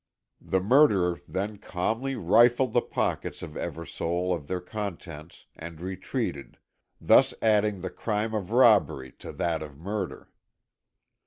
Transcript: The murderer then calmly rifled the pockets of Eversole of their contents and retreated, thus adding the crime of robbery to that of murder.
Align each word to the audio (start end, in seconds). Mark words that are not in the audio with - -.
The 0.41 0.59
murderer 0.59 1.21
then 1.27 1.59
calmly 1.59 2.15
rifled 2.15 2.73
the 2.73 2.81
pockets 2.81 3.43
of 3.43 3.51
Eversole 3.55 4.33
of 4.33 4.47
their 4.47 4.59
contents 4.59 5.45
and 5.55 5.79
retreated, 5.79 6.57
thus 6.99 7.35
adding 7.39 7.81
the 7.81 7.91
crime 7.91 8.33
of 8.33 8.49
robbery 8.49 9.11
to 9.19 9.31
that 9.33 9.61
of 9.61 9.77
murder. 9.77 10.31